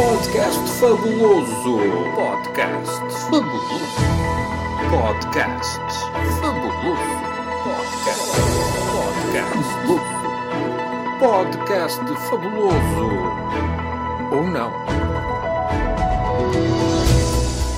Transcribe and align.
Podcast 0.00 0.58
fabuloso. 0.80 1.76
Podcast 2.16 3.00
fabuloso. 3.28 3.96
Podcast 4.88 5.80
fabuloso. 6.40 7.20
Podcast. 7.66 8.32
Podcast. 9.28 9.70
Podcast 11.20 12.00
fabuloso. 12.30 13.08
Ou 14.32 14.42
não? 14.46 14.72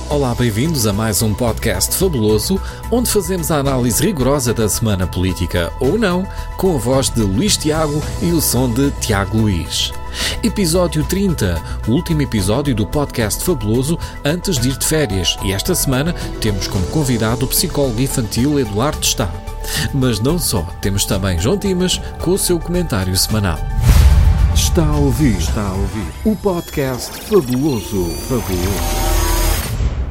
Olá, 0.09 0.33
bem-vindos 0.33 0.87
a 0.87 0.93
mais 0.93 1.21
um 1.21 1.33
podcast 1.33 1.93
fabuloso, 1.93 2.57
onde 2.89 3.11
fazemos 3.11 3.51
a 3.51 3.57
análise 3.57 4.01
rigorosa 4.01 4.53
da 4.53 4.69
semana 4.69 5.05
política, 5.05 5.73
ou 5.77 5.97
não, 5.97 6.25
com 6.55 6.75
a 6.75 6.79
voz 6.79 7.09
de 7.09 7.19
Luís 7.19 7.57
Tiago 7.57 8.01
e 8.21 8.31
o 8.31 8.39
som 8.39 8.71
de 8.71 8.91
Tiago 9.01 9.39
Luís. 9.39 9.91
Episódio 10.43 11.05
30, 11.05 11.63
o 11.87 11.91
último 11.91 12.21
episódio 12.21 12.75
do 12.75 12.85
podcast 12.85 13.41
fabuloso 13.45 13.97
antes 14.25 14.59
de 14.59 14.67
ir 14.67 14.77
de 14.77 14.85
férias, 14.85 15.37
e 15.41 15.53
esta 15.53 15.73
semana 15.73 16.13
temos 16.41 16.67
como 16.67 16.85
convidado 16.87 17.45
o 17.45 17.47
psicólogo 17.47 18.01
infantil 18.01 18.59
Eduardo 18.59 19.01
Está. 19.01 19.31
Mas 19.93 20.19
não 20.19 20.37
só, 20.37 20.63
temos 20.81 21.05
também 21.05 21.39
João 21.39 21.55
Dimas 21.55 21.97
com 22.19 22.31
o 22.31 22.37
seu 22.37 22.59
comentário 22.59 23.15
semanal. 23.15 23.57
Está 24.53 24.85
a 24.85 24.97
ouvir, 24.97 25.37
está 25.37 25.65
a 25.65 25.73
ouvir 25.73 26.11
o 26.25 26.35
podcast 26.35 27.11
fabuloso, 27.21 28.03
fabuloso. 28.27 29.02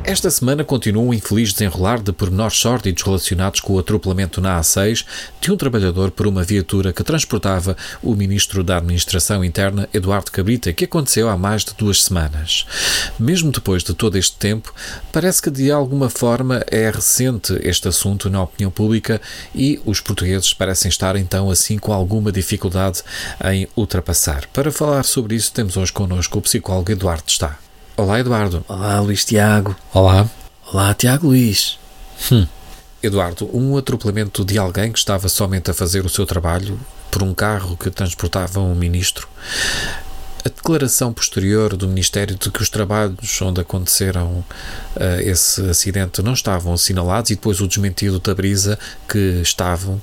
Esta 0.04 0.28
semana 0.32 0.64
continua 0.64 1.04
um 1.04 1.14
infeliz 1.14 1.52
desenrolar 1.52 2.02
de 2.02 2.12
pormenores 2.12 2.58
sórdidos 2.58 3.04
relacionados 3.04 3.60
com 3.60 3.74
o 3.74 3.78
atropelamento 3.78 4.40
na 4.40 4.58
A6 4.58 5.06
de 5.40 5.52
um 5.52 5.56
trabalhador 5.56 6.10
por 6.10 6.26
uma 6.26 6.42
viatura 6.42 6.92
que 6.92 7.04
transportava 7.04 7.76
o 8.02 8.12
Ministro 8.16 8.64
da 8.64 8.78
Administração 8.78 9.44
Interna, 9.44 9.88
Eduardo 9.94 10.32
Cabrita, 10.32 10.72
que 10.72 10.86
aconteceu 10.86 11.28
há 11.28 11.36
mais 11.38 11.64
de 11.64 11.72
duas 11.74 12.02
semanas. 12.02 12.66
Mesmo 13.16 13.52
depois 13.52 13.84
de 13.84 13.94
todo 13.94 14.18
este 14.18 14.36
tempo, 14.36 14.74
parece 15.12 15.40
que 15.40 15.50
de 15.50 15.70
alguma 15.70 16.10
forma 16.10 16.64
é 16.66 16.90
recente 16.90 17.56
este 17.62 17.86
assunto 17.86 18.28
na 18.28 18.42
opinião 18.42 18.72
pública 18.72 19.20
e 19.54 19.80
os 19.86 20.00
portugueses 20.00 20.52
parecem 20.52 20.88
estar 20.88 21.14
então 21.14 21.48
assim 21.48 21.78
com 21.78 21.92
alguma 21.92 22.32
dificuldade 22.32 23.04
em 23.44 23.68
ultrapassar. 23.76 24.48
Para 24.52 24.72
falar 24.72 25.04
sobre 25.04 25.36
isso, 25.36 25.52
temos 25.52 25.76
hoje 25.76 25.92
connosco 25.92 26.40
o 26.40 26.42
psicólogo 26.42 26.90
Eduardo 26.90 27.24
Está. 27.28 27.56
Olá, 27.94 28.18
Eduardo. 28.18 28.64
Olá, 28.68 29.00
Luís 29.00 29.22
Tiago. 29.22 29.76
Olá. 29.92 30.26
Olá, 30.72 30.94
Tiago 30.94 31.26
Luís. 31.26 31.78
Hum. 32.30 32.46
Eduardo, 33.02 33.50
um 33.54 33.76
atropelamento 33.76 34.44
de 34.46 34.56
alguém 34.56 34.90
que 34.90 34.98
estava 34.98 35.28
somente 35.28 35.70
a 35.70 35.74
fazer 35.74 36.06
o 36.06 36.08
seu 36.08 36.24
trabalho 36.24 36.80
por 37.10 37.22
um 37.22 37.34
carro 37.34 37.76
que 37.76 37.90
transportava 37.90 38.60
um 38.60 38.74
ministro. 38.74 39.28
A 40.42 40.48
declaração 40.48 41.12
posterior 41.12 41.76
do 41.76 41.86
Ministério 41.86 42.34
de 42.34 42.50
que 42.50 42.62
os 42.62 42.70
trabalhos 42.70 43.42
onde 43.42 43.60
aconteceram 43.60 44.38
uh, 44.96 45.20
esse 45.20 45.60
acidente 45.68 46.22
não 46.22 46.32
estavam 46.32 46.72
assinalados 46.72 47.30
e 47.30 47.34
depois 47.34 47.60
o 47.60 47.68
desmentido 47.68 48.18
da 48.18 48.34
brisa 48.34 48.78
que 49.06 49.40
estavam. 49.42 50.02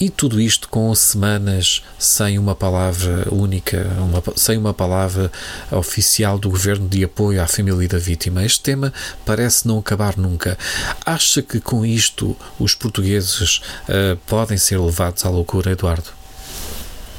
E 0.00 0.08
tudo 0.08 0.40
isto 0.40 0.66
com 0.70 0.94
semanas 0.94 1.82
sem 1.98 2.38
uma 2.38 2.54
palavra 2.54 3.28
única, 3.30 3.86
uma, 3.98 4.22
sem 4.34 4.56
uma 4.56 4.72
palavra 4.72 5.30
oficial 5.70 6.38
do 6.38 6.48
governo 6.48 6.88
de 6.88 7.04
apoio 7.04 7.42
à 7.42 7.46
família 7.46 7.86
da 7.86 7.98
vítima. 7.98 8.42
Este 8.42 8.60
tema 8.60 8.94
parece 9.26 9.68
não 9.68 9.78
acabar 9.78 10.16
nunca. 10.16 10.56
Acha 11.04 11.42
que 11.42 11.60
com 11.60 11.84
isto 11.84 12.34
os 12.58 12.74
portugueses 12.74 13.58
uh, 13.58 14.16
podem 14.26 14.56
ser 14.56 14.78
levados 14.78 15.22
à 15.26 15.28
loucura, 15.28 15.72
Eduardo? 15.72 16.08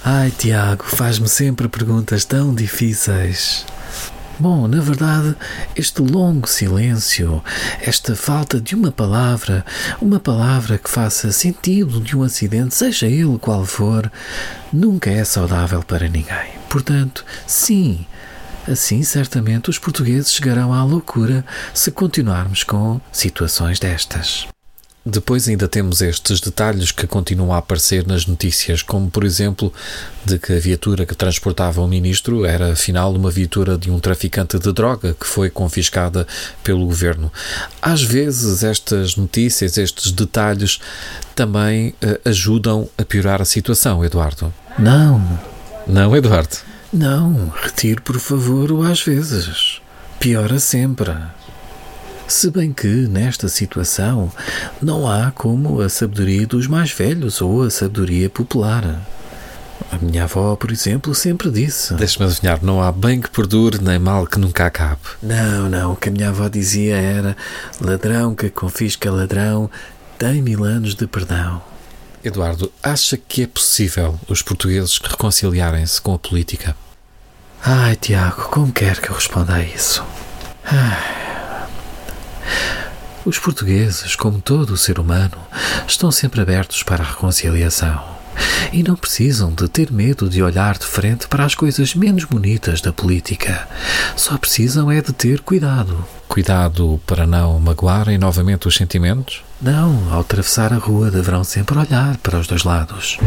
Ai, 0.03 0.33
Tiago, 0.35 0.83
faz-me 0.83 1.29
sempre 1.29 1.67
perguntas 1.69 2.25
tão 2.25 2.51
difíceis. 2.51 3.63
Bom, 4.41 4.67
na 4.67 4.81
verdade, 4.81 5.35
este 5.75 6.01
longo 6.01 6.49
silêncio, 6.49 7.43
esta 7.79 8.15
falta 8.15 8.59
de 8.59 8.73
uma 8.73 8.91
palavra, 8.91 9.63
uma 10.01 10.19
palavra 10.19 10.79
que 10.79 10.89
faça 10.89 11.31
sentido 11.31 12.01
de 12.01 12.17
um 12.17 12.23
acidente, 12.23 12.73
seja 12.73 13.05
ele 13.05 13.37
qual 13.37 13.63
for, 13.67 14.11
nunca 14.73 15.11
é 15.11 15.23
saudável 15.23 15.83
para 15.83 16.09
ninguém. 16.09 16.53
Portanto, 16.67 17.23
sim, 17.45 18.03
assim 18.67 19.03
certamente 19.03 19.69
os 19.69 19.77
portugueses 19.77 20.33
chegarão 20.33 20.73
à 20.73 20.83
loucura 20.83 21.45
se 21.71 21.91
continuarmos 21.91 22.63
com 22.63 22.99
situações 23.11 23.79
destas. 23.79 24.47
Depois 25.03 25.49
ainda 25.49 25.67
temos 25.67 25.99
estes 25.99 26.39
detalhes 26.39 26.91
que 26.91 27.07
continuam 27.07 27.51
a 27.51 27.57
aparecer 27.57 28.05
nas 28.05 28.27
notícias, 28.27 28.83
como 28.83 29.09
por 29.09 29.23
exemplo 29.23 29.73
de 30.23 30.37
que 30.37 30.53
a 30.53 30.59
viatura 30.59 31.07
que 31.07 31.15
transportava 31.15 31.81
o 31.81 31.87
ministro 31.87 32.45
era 32.45 32.73
afinal 32.73 33.11
uma 33.11 33.31
viatura 33.31 33.79
de 33.79 33.89
um 33.89 33.99
traficante 33.99 34.59
de 34.59 34.71
droga 34.71 35.15
que 35.19 35.25
foi 35.25 35.49
confiscada 35.49 36.27
pelo 36.63 36.85
governo. 36.85 37.33
Às 37.81 38.03
vezes 38.03 38.63
estas 38.63 39.15
notícias, 39.15 39.75
estes 39.75 40.11
detalhes 40.11 40.79
também 41.33 41.95
uh, 42.03 42.29
ajudam 42.29 42.87
a 42.95 43.03
piorar 43.03 43.41
a 43.41 43.45
situação, 43.45 44.05
Eduardo. 44.05 44.53
Não. 44.77 45.39
Não, 45.87 46.15
Eduardo. 46.15 46.57
Não, 46.93 47.51
retire 47.63 48.01
por 48.01 48.19
favor 48.19 48.71
o 48.71 48.83
às 48.83 49.01
vezes. 49.01 49.81
Piora 50.19 50.59
sempre. 50.59 51.11
Se 52.31 52.49
bem 52.49 52.71
que, 52.71 52.87
nesta 52.87 53.49
situação, 53.49 54.31
não 54.81 55.05
há 55.05 55.31
como 55.31 55.81
a 55.81 55.89
sabedoria 55.89 56.47
dos 56.47 56.65
mais 56.65 56.89
velhos 56.89 57.41
ou 57.41 57.63
a 57.63 57.69
sabedoria 57.69 58.29
popular. 58.29 59.05
A 59.91 59.97
minha 59.97 60.23
avó, 60.23 60.55
por 60.55 60.71
exemplo, 60.71 61.13
sempre 61.13 61.51
disse: 61.51 61.93
Deixa-me 61.93 62.25
adivinhar, 62.25 62.59
não 62.63 62.81
há 62.81 62.89
bem 62.89 63.19
que 63.19 63.29
perdure 63.29 63.79
nem 63.81 63.99
mal 63.99 64.25
que 64.25 64.39
nunca 64.39 64.65
acabe. 64.65 65.01
Não, 65.21 65.69
não, 65.69 65.91
o 65.91 65.95
que 65.97 66.07
a 66.07 66.11
minha 66.11 66.29
avó 66.29 66.47
dizia 66.47 66.95
era: 66.95 67.35
ladrão 67.81 68.33
que 68.33 68.49
confisca 68.49 69.11
ladrão 69.11 69.69
tem 70.17 70.41
mil 70.41 70.63
anos 70.63 70.95
de 70.95 71.05
perdão. 71.07 71.61
Eduardo, 72.23 72.71
acha 72.81 73.17
que 73.17 73.43
é 73.43 73.47
possível 73.47 74.17
os 74.29 74.41
portugueses 74.41 74.97
reconciliarem-se 74.99 76.01
com 76.01 76.13
a 76.13 76.17
política? 76.17 76.77
Ai, 77.61 77.97
Tiago, 77.97 78.43
como 78.43 78.71
quer 78.71 79.01
que 79.01 79.09
eu 79.09 79.15
responda 79.15 79.55
a 79.55 79.61
isso? 79.61 80.01
Ai. 80.63 81.20
Os 83.25 83.37
portugueses, 83.37 84.15
como 84.15 84.41
todo 84.41 84.71
o 84.71 84.77
ser 84.77 84.99
humano, 84.99 85.37
estão 85.87 86.11
sempre 86.11 86.41
abertos 86.41 86.81
para 86.83 87.03
a 87.03 87.07
reconciliação 87.07 88.21
e 88.71 88.83
não 88.83 88.95
precisam 88.95 89.53
de 89.53 89.67
ter 89.67 89.91
medo 89.91 90.29
de 90.29 90.41
olhar 90.41 90.77
de 90.77 90.85
frente 90.85 91.27
para 91.27 91.43
as 91.43 91.53
coisas 91.55 91.93
menos 91.95 92.23
bonitas 92.23 92.81
da 92.81 92.93
política. 92.93 93.67
Só 94.15 94.37
precisam 94.37 94.89
é 94.91 95.01
de 95.01 95.13
ter 95.13 95.41
cuidado. 95.41 96.03
Cuidado 96.27 96.99
para 97.05 97.27
não 97.27 97.59
magoarem 97.59 98.17
novamente 98.17 98.67
os 98.67 98.75
sentimentos? 98.75 99.43
Não, 99.61 100.11
ao 100.11 100.21
atravessar 100.21 100.71
a 100.71 100.77
rua 100.77 101.11
deverão 101.11 101.43
sempre 101.43 101.77
olhar 101.77 102.17
para 102.17 102.39
os 102.39 102.47
dois 102.47 102.63
lados. 102.63 103.17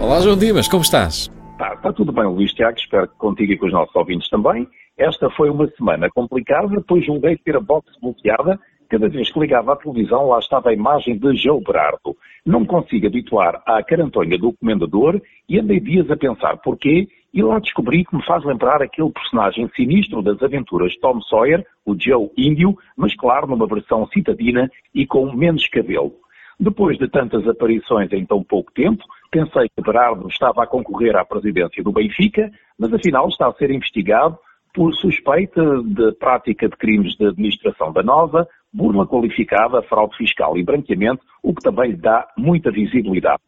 Olá, 0.00 0.20
João 0.20 0.38
Dimas, 0.38 0.68
como 0.68 0.82
estás? 0.82 1.30
Tá, 1.58 1.74
está 1.74 1.92
tudo 1.92 2.12
bem, 2.12 2.24
Luís 2.24 2.52
Tiago. 2.52 2.78
Espero 2.78 3.08
que 3.08 3.14
contigo 3.16 3.52
e 3.52 3.58
com 3.58 3.66
os 3.66 3.72
nossos 3.72 3.94
ouvintes 3.94 4.30
também. 4.30 4.66
Esta 4.98 5.30
foi 5.30 5.48
uma 5.48 5.68
semana 5.68 6.10
complicada, 6.10 6.82
pois 6.86 7.06
julguei 7.06 7.36
ter 7.36 7.54
a 7.56 7.60
box 7.60 7.88
bloqueada. 8.02 8.58
Cada 8.88 9.08
vez 9.08 9.30
que 9.30 9.38
ligava 9.38 9.72
à 9.72 9.76
televisão, 9.76 10.26
lá 10.26 10.40
estava 10.40 10.70
a 10.70 10.72
imagem 10.72 11.16
de 11.16 11.36
João 11.36 11.60
Berardo. 11.60 12.16
Não 12.44 12.60
me 12.60 12.66
consigo 12.66 13.06
habituar 13.06 13.62
à 13.64 13.80
carantonha 13.80 14.36
do 14.36 14.52
comendador 14.54 15.20
e 15.48 15.60
andei 15.60 15.78
dias 15.78 16.10
a 16.10 16.16
pensar 16.16 16.56
porquê 16.56 17.06
e 17.32 17.42
lá 17.42 17.60
descobri 17.60 18.04
que 18.04 18.16
me 18.16 18.24
faz 18.24 18.44
lembrar 18.44 18.82
aquele 18.82 19.12
personagem 19.12 19.70
sinistro 19.76 20.20
das 20.20 20.42
aventuras 20.42 20.96
Tom 20.96 21.20
Sawyer, 21.20 21.64
o 21.86 21.94
Joe 21.96 22.28
Índio, 22.36 22.76
mas 22.96 23.14
claro, 23.14 23.46
numa 23.46 23.68
versão 23.68 24.04
citadina 24.08 24.68
e 24.92 25.06
com 25.06 25.32
menos 25.32 25.68
cabelo. 25.68 26.12
Depois 26.58 26.98
de 26.98 27.06
tantas 27.06 27.46
aparições 27.46 28.12
em 28.12 28.26
tão 28.26 28.42
pouco 28.42 28.72
tempo, 28.72 29.04
pensei 29.30 29.68
que 29.68 29.80
Berardo 29.80 30.26
estava 30.26 30.64
a 30.64 30.66
concorrer 30.66 31.14
à 31.14 31.24
presidência 31.24 31.84
do 31.84 31.92
Benfica, 31.92 32.50
mas 32.76 32.92
afinal 32.92 33.28
está 33.28 33.46
a 33.46 33.52
ser 33.52 33.70
investigado 33.70 34.36
por 34.78 34.94
suspeita 34.94 35.82
de 35.82 36.12
prática 36.20 36.68
de 36.68 36.76
crimes 36.76 37.16
de 37.16 37.26
administração 37.26 37.92
danosa, 37.92 38.46
burla 38.72 39.04
qualificada, 39.08 39.82
fraude 39.82 40.16
fiscal 40.16 40.56
e 40.56 40.62
branqueamento, 40.62 41.20
o 41.42 41.52
que 41.52 41.64
também 41.64 41.90
lhe 41.90 41.96
dá 41.96 42.28
muita 42.38 42.70
visibilidade. 42.70 43.42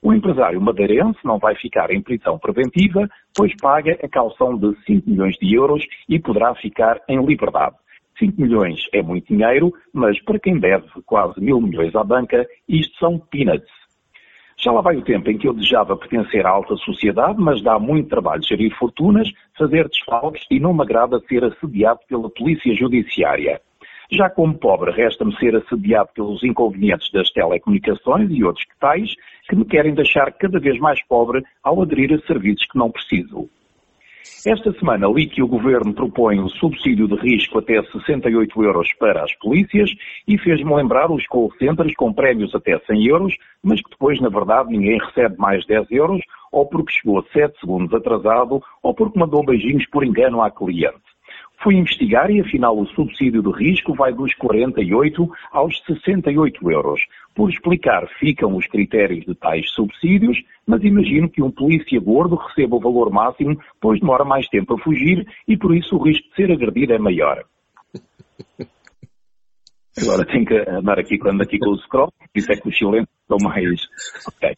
O 0.00 0.12
empresário 0.12 0.60
madeirense 0.60 1.18
não 1.24 1.36
vai 1.40 1.56
ficar 1.56 1.90
em 1.90 2.00
prisão 2.00 2.38
preventiva, 2.38 3.08
pois 3.36 3.52
paga 3.60 3.98
a 4.00 4.08
calção 4.08 4.56
de 4.56 4.72
5 4.86 5.10
milhões 5.10 5.34
de 5.42 5.52
euros 5.52 5.84
e 6.08 6.20
poderá 6.20 6.54
ficar 6.54 7.00
em 7.08 7.26
liberdade. 7.26 7.74
5 8.16 8.40
milhões 8.40 8.78
é 8.92 9.02
muito 9.02 9.26
dinheiro, 9.34 9.72
mas 9.92 10.22
para 10.22 10.38
quem 10.38 10.60
deve 10.60 10.86
quase 11.04 11.40
mil 11.40 11.60
milhões 11.60 11.92
à 11.96 12.04
banca, 12.04 12.46
isto 12.68 12.96
são 12.98 13.18
peanuts. 13.18 13.77
Já 14.60 14.72
lá 14.72 14.80
vai 14.80 14.96
o 14.96 15.02
tempo 15.02 15.30
em 15.30 15.38
que 15.38 15.46
eu 15.46 15.54
desejava 15.54 15.96
pertencer 15.96 16.44
à 16.44 16.50
alta 16.50 16.74
sociedade, 16.76 17.36
mas 17.38 17.62
dá 17.62 17.78
muito 17.78 18.08
trabalho 18.08 18.42
gerir 18.42 18.76
fortunas, 18.76 19.28
fazer 19.56 19.88
desfalques 19.88 20.44
e 20.50 20.58
não 20.58 20.74
me 20.74 20.82
agrada 20.82 21.20
ser 21.28 21.44
assediado 21.44 22.00
pela 22.08 22.28
polícia 22.28 22.74
judiciária. 22.74 23.60
Já 24.10 24.28
como 24.28 24.58
pobre, 24.58 24.90
resta-me 24.90 25.36
ser 25.36 25.54
assediado 25.54 26.08
pelos 26.12 26.42
inconvenientes 26.42 27.08
das 27.12 27.30
telecomunicações 27.30 28.30
e 28.30 28.42
outros 28.42 28.64
que 28.64 28.78
tais, 28.80 29.14
que 29.48 29.54
me 29.54 29.64
querem 29.64 29.94
deixar 29.94 30.32
cada 30.32 30.58
vez 30.58 30.78
mais 30.80 31.00
pobre 31.06 31.44
ao 31.62 31.80
aderir 31.80 32.12
a 32.12 32.26
serviços 32.26 32.66
que 32.66 32.78
não 32.78 32.90
preciso. 32.90 33.48
Esta 34.46 34.72
semana 34.78 35.08
li 35.08 35.26
que 35.26 35.42
o 35.42 35.48
Governo 35.48 35.92
propõe 35.92 36.38
um 36.38 36.48
subsídio 36.48 37.08
de 37.08 37.16
risco 37.16 37.58
até 37.58 37.82
68 37.82 38.62
euros 38.62 38.92
para 38.94 39.24
as 39.24 39.34
polícias 39.38 39.90
e 40.26 40.38
fez-me 40.38 40.74
lembrar 40.74 41.10
os 41.10 41.26
call 41.26 41.52
centers 41.58 41.94
com 41.94 42.12
prémios 42.12 42.54
até 42.54 42.78
100 42.78 43.06
euros, 43.06 43.36
mas 43.62 43.82
que 43.82 43.90
depois, 43.90 44.20
na 44.20 44.28
verdade, 44.28 44.70
ninguém 44.70 44.98
recebe 44.98 45.36
mais 45.38 45.66
10 45.66 45.90
euros, 45.90 46.20
ou 46.52 46.66
porque 46.66 46.92
chegou 46.92 47.24
7 47.32 47.58
segundos 47.60 47.92
atrasado, 47.92 48.62
ou 48.82 48.94
porque 48.94 49.18
mandou 49.18 49.44
beijinhos 49.44 49.86
por 49.90 50.04
engano 50.04 50.40
à 50.40 50.50
cliente. 50.50 51.07
Fui 51.62 51.74
investigar 51.74 52.30
e 52.30 52.40
afinal 52.40 52.78
o 52.78 52.86
subsídio 52.86 53.42
de 53.42 53.50
risco 53.50 53.92
vai 53.92 54.12
dos 54.12 54.32
48 54.34 55.28
aos 55.50 55.82
68 55.86 56.70
euros. 56.70 57.00
Por 57.34 57.50
explicar 57.50 58.06
ficam 58.20 58.54
os 58.56 58.66
critérios 58.66 59.24
de 59.24 59.34
tais 59.34 59.68
subsídios, 59.70 60.40
mas 60.64 60.84
imagino 60.84 61.28
que 61.28 61.42
um 61.42 61.50
polícia 61.50 61.98
gordo 62.00 62.36
receba 62.36 62.76
o 62.76 62.80
valor 62.80 63.10
máximo, 63.10 63.58
pois 63.80 63.98
demora 63.98 64.24
mais 64.24 64.46
tempo 64.48 64.74
a 64.74 64.78
fugir 64.78 65.26
e 65.48 65.56
por 65.56 65.74
isso 65.74 65.96
o 65.96 66.02
risco 66.02 66.28
de 66.28 66.34
ser 66.36 66.52
agredido 66.52 66.92
é 66.92 66.98
maior. 66.98 67.44
Agora 70.00 70.24
tenho 70.26 70.46
que 70.46 70.54
andar 70.54 71.00
aqui, 71.00 71.18
andar 71.26 71.42
aqui 71.42 71.58
com 71.58 71.70
o 71.70 71.78
scroll, 71.78 72.12
isso 72.34 72.52
é 72.52 72.56
que 72.56 72.68
os 72.68 72.78
silêncios 72.78 73.08
são 73.26 73.36
mais... 73.42 73.80
Ok. 74.28 74.54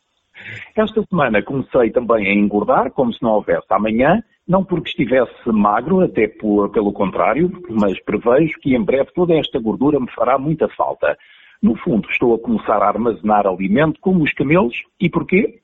Esta 0.77 1.03
semana 1.09 1.43
comecei 1.43 1.91
também 1.91 2.29
a 2.29 2.35
engordar, 2.35 2.91
como 2.93 3.13
se 3.13 3.23
não 3.23 3.33
houvesse 3.33 3.67
amanhã, 3.71 4.23
não 4.47 4.65
porque 4.65 4.89
estivesse 4.89 5.33
magro, 5.47 6.01
até 6.01 6.27
pelo 6.27 6.93
contrário, 6.93 7.51
mas 7.71 8.03
prevejo 8.03 8.59
que 8.61 8.75
em 8.75 8.83
breve 8.83 9.11
toda 9.15 9.35
esta 9.35 9.59
gordura 9.61 10.01
me 10.01 10.11
fará 10.11 10.39
muita 10.39 10.69
falta. 10.71 11.17
No 11.63 11.77
fundo, 11.77 12.09
estou 12.11 12.35
a 12.35 12.39
começar 12.39 12.83
a 12.83 12.89
armazenar 12.89 13.47
alimento 13.47 14.01
como 14.01 14.25
os 14.25 14.33
camelos. 14.33 14.75
E 15.01 15.09
porquê? 15.09 15.61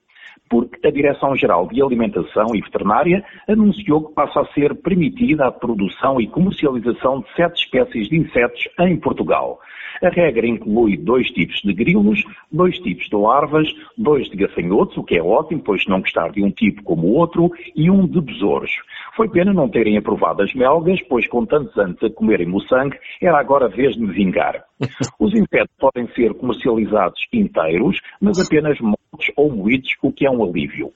Porque 0.48 0.86
a 0.86 0.90
Direção-Geral 0.90 1.68
de 1.68 1.82
Alimentação 1.82 2.54
e 2.54 2.60
Veterinária 2.60 3.24
anunciou 3.48 4.08
que 4.08 4.14
passa 4.14 4.40
a 4.40 4.46
ser 4.52 4.74
permitida 4.76 5.46
a 5.46 5.52
produção 5.52 6.20
e 6.20 6.26
comercialização 6.28 7.20
de 7.20 7.34
sete 7.34 7.64
espécies 7.64 8.08
de 8.08 8.16
insetos 8.16 8.68
em 8.80 8.96
Portugal. 8.96 9.58
A 10.02 10.08
regra 10.10 10.46
inclui 10.46 10.96
dois 10.96 11.26
tipos 11.28 11.60
de 11.62 11.72
grilos, 11.72 12.22
dois 12.52 12.78
tipos 12.78 13.06
de 13.06 13.16
larvas, 13.16 13.66
dois 13.96 14.28
de 14.28 14.36
gafanhotos, 14.36 14.96
o 14.96 15.04
que 15.04 15.18
é 15.18 15.22
ótimo, 15.22 15.62
pois 15.62 15.86
não 15.86 16.00
gostar 16.00 16.30
de 16.30 16.44
um 16.44 16.50
tipo 16.50 16.82
como 16.82 17.06
o 17.06 17.14
outro, 17.14 17.50
e 17.74 17.90
um 17.90 18.06
de 18.06 18.20
besouros. 18.20 18.70
Foi 19.16 19.28
pena 19.28 19.52
não 19.52 19.68
terem 19.68 19.96
aprovado 19.96 20.42
as 20.42 20.52
melgas, 20.54 21.00
pois 21.08 21.26
com 21.28 21.46
tantos 21.46 21.76
anos 21.78 22.02
a 22.02 22.10
comerem 22.10 22.52
o 22.54 22.60
sangue, 22.60 22.98
era 23.22 23.38
agora 23.38 23.66
a 23.66 23.68
vez 23.68 23.94
de 23.94 24.00
me 24.02 24.12
vingar. 24.12 24.64
Os 25.18 25.32
insetos 25.32 25.74
podem 25.78 26.06
ser 26.14 26.34
comercializados 26.34 27.20
inteiros, 27.32 27.98
mas 28.20 28.38
apenas 28.38 28.78
ou 29.36 29.50
moídos, 29.50 29.90
o 30.02 30.12
que 30.12 30.26
é 30.26 30.30
um 30.30 30.42
alívio. 30.42 30.92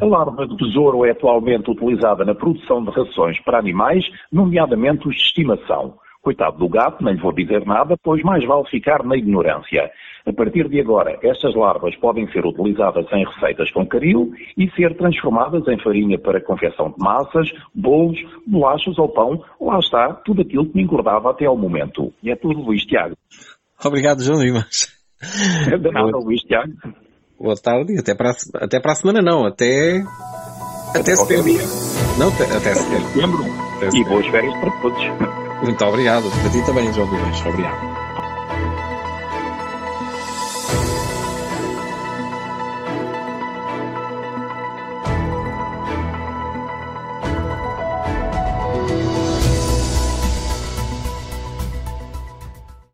A 0.00 0.04
larva 0.04 0.46
de 0.46 0.56
besouro 0.56 1.04
é 1.04 1.10
atualmente 1.10 1.70
utilizada 1.70 2.24
na 2.24 2.34
produção 2.34 2.84
de 2.84 2.90
rações 2.90 3.38
para 3.40 3.58
animais, 3.58 4.04
nomeadamente 4.32 5.08
os 5.08 5.14
de 5.14 5.22
estimação. 5.22 5.94
Coitado 6.20 6.58
do 6.58 6.68
gato, 6.68 7.04
nem 7.04 7.14
lhe 7.14 7.20
vou 7.20 7.32
dizer 7.32 7.64
nada, 7.64 7.96
pois 8.02 8.20
mais 8.24 8.44
vale 8.44 8.68
ficar 8.68 9.04
na 9.04 9.16
ignorância. 9.16 9.88
A 10.26 10.32
partir 10.32 10.68
de 10.68 10.80
agora, 10.80 11.16
estas 11.22 11.54
larvas 11.54 11.94
podem 11.94 12.26
ser 12.32 12.44
utilizadas 12.44 13.06
em 13.12 13.24
receitas 13.24 13.70
com 13.70 13.86
caril 13.86 14.32
e 14.58 14.68
ser 14.72 14.96
transformadas 14.96 15.62
em 15.68 15.78
farinha 15.78 16.18
para 16.18 16.40
confecção 16.40 16.90
de 16.90 16.98
massas, 16.98 17.48
bolos, 17.72 18.18
bolachas 18.44 18.98
ou 18.98 19.08
pão. 19.08 19.40
Lá 19.60 19.78
está, 19.78 20.14
tudo 20.24 20.42
aquilo 20.42 20.66
que 20.66 20.76
me 20.76 20.82
engordava 20.82 21.30
até 21.30 21.44
ao 21.44 21.56
momento. 21.56 22.12
E 22.20 22.32
é 22.32 22.34
tudo, 22.34 22.60
Luís 22.60 22.84
Tiago. 22.84 23.14
Obrigado, 23.84 24.24
João 24.24 24.40
Dimas. 24.40 24.95
De 25.20 25.90
nada, 25.90 26.18
Luís 26.18 26.42
Tiago. 26.42 26.72
Boa 27.38 27.56
tarde, 27.56 27.98
até 27.98 28.14
para 28.14 28.30
a, 28.30 28.64
até 28.64 28.80
para 28.80 28.92
a 28.92 28.94
semana 28.94 29.20
não, 29.20 29.46
até... 29.46 30.02
Até, 30.94 31.16
setembro. 31.16 31.52
Não, 32.18 32.28
até, 32.28 32.44
até 32.44 32.74
setembro. 32.74 33.08
setembro. 33.12 33.44
Até 33.76 33.90
setembro. 33.90 33.96
E 33.96 34.04
boas 34.04 34.26
férias 34.28 34.54
para 34.60 34.70
todos. 34.80 35.02
Muito 35.62 35.84
obrigado. 35.84 36.30
Para 36.30 36.50
ti 36.50 36.64
também, 36.64 36.92
João 36.92 37.08
Dimas. 37.10 37.46
Obrigado. 37.46 37.95